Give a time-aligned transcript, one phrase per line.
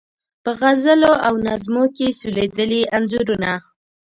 [0.43, 3.51] په غزلو او نظمو کې سولیدلي انځورونه